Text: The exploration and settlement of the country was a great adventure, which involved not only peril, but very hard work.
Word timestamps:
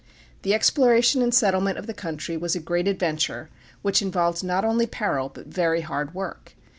The 0.41 0.55
exploration 0.55 1.21
and 1.21 1.31
settlement 1.31 1.77
of 1.77 1.85
the 1.85 1.93
country 1.93 2.35
was 2.35 2.55
a 2.55 2.59
great 2.59 2.87
adventure, 2.87 3.51
which 3.83 4.01
involved 4.01 4.43
not 4.43 4.65
only 4.65 4.87
peril, 4.87 5.29
but 5.29 5.45
very 5.45 5.81
hard 5.81 6.15
work. 6.15 6.55